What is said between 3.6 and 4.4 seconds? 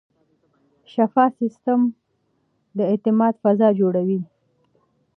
جوړوي.